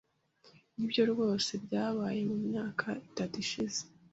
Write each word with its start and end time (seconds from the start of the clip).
Nibyo 0.75 1.03
rwose 1.11 1.51
byabaye 1.65 2.21
mumyaka 2.29 2.87
itatu 3.07 3.35
ishize. 3.43 3.81